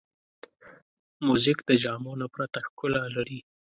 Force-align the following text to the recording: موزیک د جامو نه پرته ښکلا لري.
موزیک 1.25 1.59
د 1.69 1.71
جامو 1.83 2.13
نه 2.21 2.27
پرته 2.33 2.57
ښکلا 2.67 3.03
لري. 3.15 3.39